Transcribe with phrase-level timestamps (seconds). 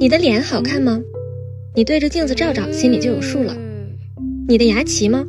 [0.00, 1.00] 你的脸好看吗？
[1.74, 3.56] 你对着镜子照照，心里就有数了。
[4.48, 5.24] 你的牙齐吗？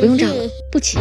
[0.00, 0.98] 不用照了，不齐。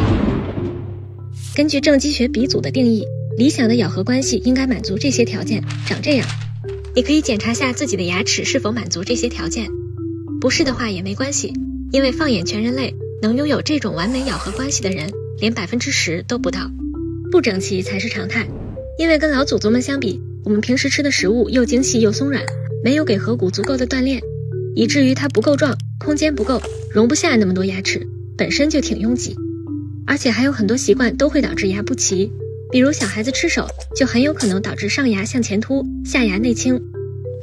[1.54, 3.06] 根据正畸学鼻祖的定义，
[3.38, 6.26] 理想的咬合关系应该满足这些条件，长这样。
[6.96, 9.68] 你可以检查下自己的牙齿是否满足这些条件，
[10.40, 11.54] 不是的话也没关系，
[11.92, 16.72] 因为放眼全人类，能拥有这种完美咬合关系的人，连百分之十都不到。
[17.32, 18.48] 不整齐才是常态，
[18.98, 22.44] 因为跟老祖宗们相比，我们平时吃的食物又精细又松软。
[22.84, 24.22] 没有给颌骨足够的锻炼，
[24.76, 29.36] 以至于它不够壮，空间不够，容不下那么多牙齿，本身就挺拥挤。
[30.08, 32.32] 而且还有很多习惯都会导致牙不齐，
[32.72, 36.82] 比如小孩子吃手，就很有可能导致上牙向前凸，下牙内倾。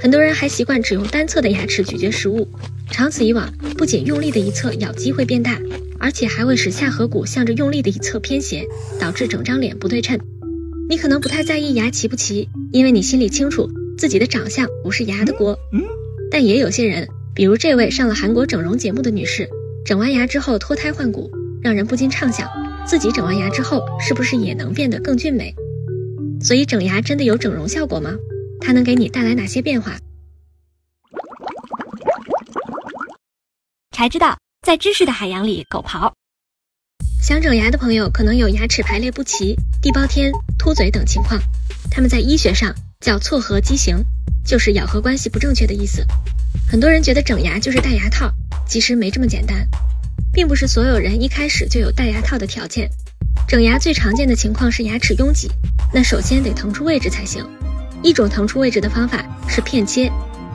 [0.00, 2.46] 很多人还习惯只用单侧的牙齿咀嚼食物，
[2.90, 5.60] 长此以往，不仅用力的一侧咬肌会变大，
[5.98, 8.66] 而且还会使下颌骨向着用力的一侧偏斜，
[8.98, 10.18] 导致整张脸不对称。
[10.88, 13.70] 你可能不太在意牙齐不齐，因为你心里清楚。
[13.98, 15.58] 自己的长相不是牙的锅，
[16.30, 19.50] 但也有些人，比如这位上了韩国整容节目的女士，
[19.84, 21.28] 整完牙之后脱胎换骨，
[21.60, 22.48] 让人不禁畅想，
[22.86, 25.52] 自己整完牙之后是不是也能变得更俊美？
[26.40, 28.14] 所以整牙真的有整容效果吗？
[28.60, 29.98] 它能给你带来哪些变化？
[33.90, 36.12] 才知道，在知识的海洋里狗刨。
[37.20, 41.40] 想整牙的朋友可能有牙齿排列不齐、地包天、凸嘴等情况，
[41.90, 42.72] 他们在医学上。
[43.00, 44.04] 叫错颌畸形，
[44.44, 46.04] 就是咬合关系不正确的意思。
[46.68, 48.28] 很多人觉得整牙就是戴牙套，
[48.66, 49.66] 其实没这么简单，
[50.32, 52.90] 并不是所有人一开始就有戴牙套的条件。
[53.46, 55.48] 整牙最常见的情况是牙齿拥挤，
[55.94, 57.46] 那首先得腾出位置才行。
[58.02, 60.10] 一种腾出位置的方法是片切，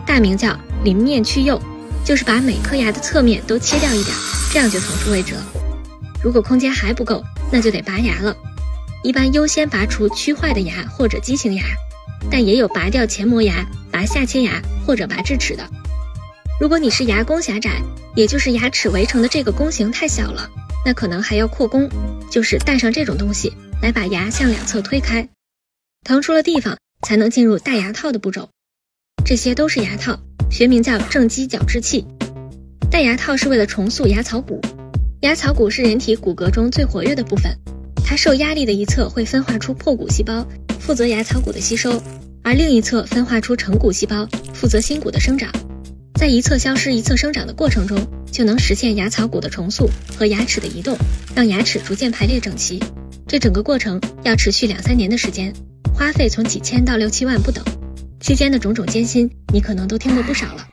[0.06, 1.62] 大名叫邻面去釉，
[2.04, 4.16] 就是把每颗牙的侧面都切掉一点，
[4.52, 5.42] 这样就腾出位置了。
[6.22, 8.36] 如果空间还不够，那就得拔牙了。
[9.02, 11.64] 一般优先拔除龋坏的牙或者畸形牙。
[12.30, 15.64] 但也有拔掉前磨牙、拔下切牙或者拔智齿的。
[16.60, 17.82] 如果你是牙弓狭窄，
[18.16, 20.50] 也就是牙齿围成的这个弓形太小了，
[20.86, 21.90] 那可能还要扩弓，
[22.30, 23.52] 就是戴上这种东西
[23.82, 25.28] 来把牙向两侧推开，
[26.06, 28.50] 腾出了地方才能进入戴牙套的步骤。
[29.26, 30.20] 这些都是牙套，
[30.52, 32.06] 学名叫正畸矫治器。
[32.92, 34.62] 戴牙套是为了重塑牙槽骨，
[35.22, 37.58] 牙槽骨是人体骨骼中最活跃的部分，
[38.06, 40.46] 它受压力的一侧会分化出破骨细胞。
[40.86, 42.04] 负责牙槽骨的吸收，
[42.44, 45.50] 而另一侧分化出成骨细胞，负责新骨的生长。
[46.20, 50.98] 在一侧消失、一侧生长的过程中，就能实现牙槽骨的重塑和牙齿的移动，
[51.34, 52.84] 让牙齿逐渐排列整齐。
[53.26, 55.54] 这整个过程要持续两三年的时间，
[55.96, 57.64] 花费从几千到六七万不等。
[58.20, 60.68] 期间的种种艰辛，你可能都听过不少了。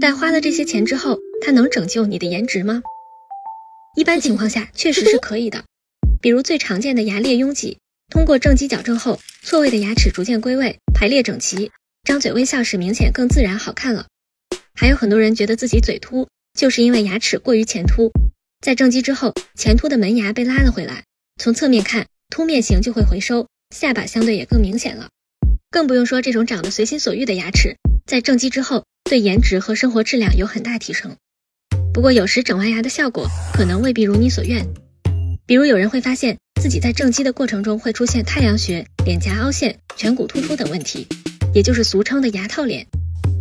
[0.00, 2.82] 但花了这些钱之后，它能拯救你的颜值吗？
[3.96, 5.64] 一般情况下，确实是可以的。
[6.20, 7.78] 比如最常见的牙列拥挤。
[8.10, 11.70] 通过正畸矫正后，错位的牙齿逐渐归位，排列整齐，
[12.02, 14.06] 张嘴微笑时明显更自然好看了。
[14.74, 16.28] 还有很多人觉得自己嘴凸，
[16.58, 18.10] 就是因为牙齿过于前凸。
[18.60, 21.04] 在正畸之后，前凸的门牙被拉了回来，
[21.40, 25.08] 从侧面看，凸面型就会回收，下巴相对也更明显了。
[25.70, 31.16] 更不用说这种长得随心所欲的牙齿，在正畸之后，对颜值和生活质量有很大提升。
[31.94, 34.66] 不过有时整完牙的效果可能未必如你所愿，
[35.50, 36.38] 比如有人会发现。
[36.62, 41.08] 自己在正畸的过程中会出现太阳穴、脸颊凹陷、颧骨突出等问题，
[41.52, 42.86] 也就是俗称的牙套脸。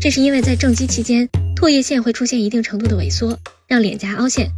[0.02, 3.38] 这是因为在正畸期间，唾液腺会出现一定程度的萎缩，
[3.68, 4.50] 让脸颊凹陷。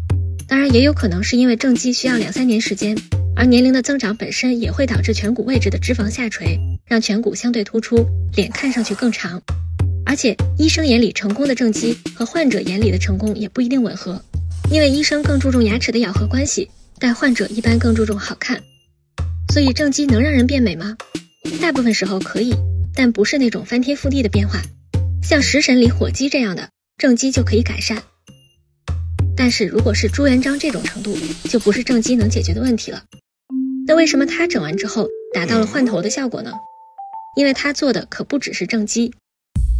[0.47, 2.95] 当然，也有可能是因为正畸需要两三年时间，
[3.35, 8.07] 而年龄的增长本身也会导致颧骨位置的脂肪下垂，让颧骨相对突出，
[8.37, 9.41] 脸看上去更长。
[10.05, 14.23] 而且，医生眼里成功的正畸和患者眼里的成功也不一定吻合，
[14.71, 16.69] 因为医生更注重牙齿的咬合关系。
[17.03, 18.61] 但患者一般更注重好看，
[19.51, 20.95] 所以正畸能让人变美吗？
[21.59, 22.53] 大部分时候可以，
[22.93, 24.61] 但不是那种翻天覆地的变化。
[25.23, 26.69] 像食神里火鸡这样的
[26.99, 28.03] 正畸就可以改善，
[29.35, 31.17] 但是如果是朱元璋这种程度，
[31.49, 33.03] 就不是正畸能解决的问题了。
[33.87, 36.51] 那为什么他整完之后达到了换头的效果呢？
[37.35, 39.11] 因为他做的可不只是正畸，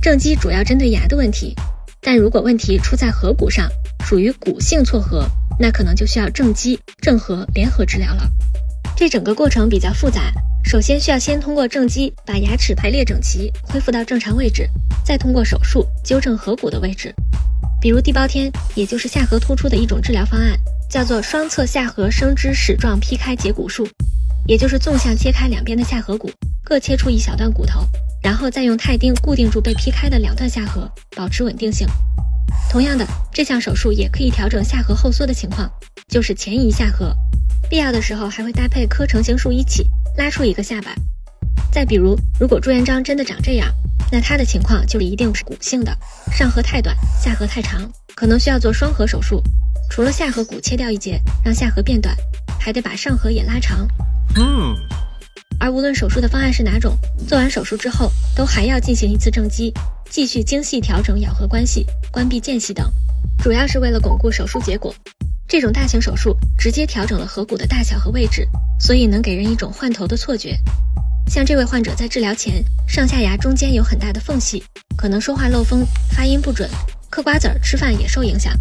[0.01, 1.53] 正畸主要针对牙的问题，
[2.01, 3.69] 但如果问题出在颌骨上，
[4.03, 5.29] 属于骨性错颌。
[5.59, 8.29] 那可能就需要正畸、正颌联合治疗了。
[8.95, 10.31] 这整个过程比较复杂，
[10.63, 14.69] 首先需要先通过正畸把牙齿排列整齐，恢复到正常位置，
[15.03, 17.13] 再通过手术纠正颌骨的位置。
[17.81, 20.55] 比如地包天，也就是下颌突出的一种治疗方案，
[20.89, 23.87] 叫做双侧下颌生枝矢状劈开截骨术，
[24.45, 26.29] 也就是纵向切开两边的下颌骨，
[26.63, 27.81] 各切出一小段骨头，
[28.21, 31.87] 然后再用钛钉固定住被劈开的两段下颌，保持稳定性。
[32.69, 35.69] 同样的，这项手术也可以调整下颌后缩的情况，
[36.07, 37.13] 就是前移下颌，
[37.69, 39.85] 必要的时候还会搭配磕成形术一起
[40.17, 40.93] 拉出一个下巴。
[41.71, 43.67] 再比如，如果朱元璋真的长这样，
[44.11, 45.97] 那他的情况就一定是骨性的，
[46.31, 49.41] 上颌太短，下颌太长，可能需要做双颌手术。
[49.89, 52.15] 除了下颌骨切掉一节，让下颌变短，
[52.59, 53.87] 还得把上颌也拉长。
[54.35, 54.75] 嗯。
[55.61, 56.97] 而无论手术的方案是哪种，
[57.27, 59.71] 做完手术之后都还要进行一次正畸，
[60.09, 62.91] 继续精细调整咬合关系、关闭间隙等，
[63.43, 64.91] 主要是为了巩固手术结果。
[65.47, 68.47] 这种大型手术直接调整了颌骨的大小和位置，
[68.79, 70.57] 所以能给人一种换头的错觉。
[71.27, 74.63] 像这位患者在治疗前，上下牙中间有很大的缝隙，
[74.97, 76.67] 可能说话漏风、发音不准、
[77.11, 78.51] 嗑瓜子儿、吃饭也受影响。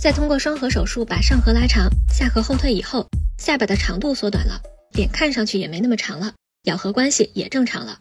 [0.00, 3.06] 在通过双颌手术把上颌拉长、下颌后退以后，
[3.36, 4.58] 下巴的长度缩短了，
[4.94, 6.32] 脸看上去也没那么长了。
[6.66, 7.96] 咬合关系也正常了。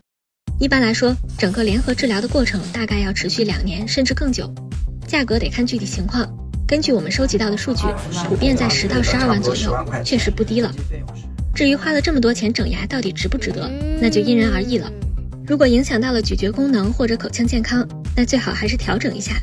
[0.60, 4.52] 一般来说，整个联合治疗的过程大概要持续两年甚至更久，
[5.08, 6.28] 价格得看具体情况。
[6.68, 7.84] 根据我们收集到的数据，
[8.28, 9.72] 普遍在十到十二万左右，
[10.04, 10.74] 确实不低了。
[11.54, 13.70] 至于花了这么多钱整牙到底值不值得，
[14.02, 14.92] 那就因人而异了。
[15.46, 19.36] 如果影响到了咀嚼功能或者口腔健康，那最好还是调整一下。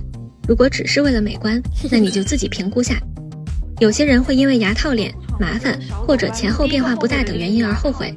[0.49, 3.01] 如果只是为了美观，那你就自己评估下。
[3.79, 8.13] 有些人会因为牙套脸麻烦或者前后变化不大等原因而后悔。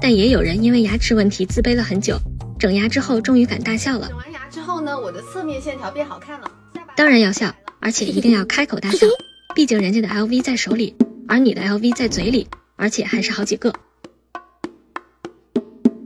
[0.00, 2.18] 但也有人因为牙齿问题自卑了很久，
[2.58, 4.08] 整牙之后终于敢大笑了。
[4.08, 6.50] 整完牙之后呢，我的侧面线条变好看了。
[6.96, 9.06] 当然要笑，而且一定要开口大笑，
[9.54, 10.94] 毕竟人家的 LV 在手里，
[11.26, 13.72] 而你的 LV 在嘴里，而且还是好几个。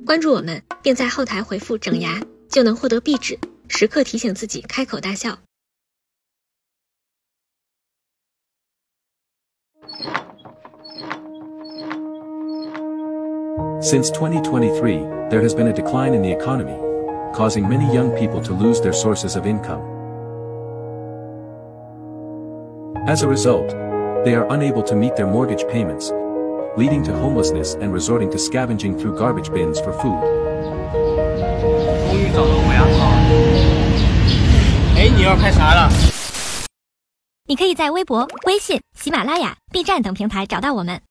[0.04, 5.38] 关注我们，并在后台回复“整牙”，就能获得壁纸，时刻提醒自己开口大笑。
[13.81, 16.77] Since 2023, there has been a decline in the economy,
[17.33, 19.81] causing many young people to lose their sources of income.
[23.07, 23.69] As a result,
[24.23, 26.11] they are unable to meet their mortgage payments,
[26.75, 30.21] leading to homelessness and resorting to scavenging through garbage bins for food.
[32.09, 33.17] 终于找到我牙套了。
[34.97, 35.89] 哎，你要开啥了？
[37.47, 41.01] 你可以在微博、微信、喜马拉雅、B 站等平台找到我们。